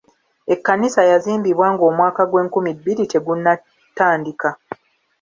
Ekkanisa 0.53 1.01
yazimbibwa 1.11 1.65
ng'omwaka 1.73 2.21
gw'enkumi 2.31 2.71
bbiri 2.77 3.03
tegunatandika. 3.11 4.49